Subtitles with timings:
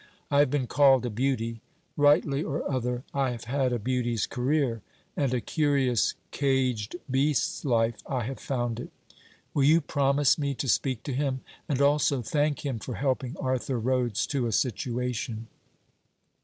[0.31, 1.61] I have been called a Beauty.
[1.95, 4.81] Rightly or other, I have had a Beauty's career;
[5.15, 8.89] and a curious caged beast's life I have found it.
[9.53, 11.41] Will you promise me to speak to him?
[11.69, 15.45] And also, thank him for helping Arthur Rhodes to a situation.'